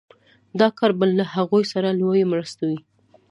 دا 0.59 0.67
کار 0.77 0.91
به 0.99 1.05
له 1.17 1.25
هغوی 1.35 1.63
سره 1.73 1.89
لويه 1.99 2.25
مرسته 2.33 2.61
وي 2.69 2.79